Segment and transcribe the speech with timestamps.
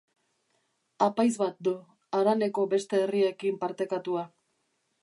[1.07, 1.75] Apaiz bat du,
[2.21, 4.27] haraneko beste herriekin partekatua.